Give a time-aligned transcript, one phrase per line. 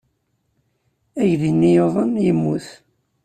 [1.21, 2.67] Aydi-nni yuḍen, yemmut.